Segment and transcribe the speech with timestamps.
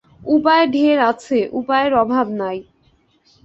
[0.29, 2.57] উপায় ঢের আছে–উপায়ের অভাব নাই।